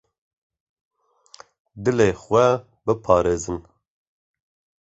Dilê 1.83 2.09
xwe 2.23 2.45
biparêzin. 2.85 3.59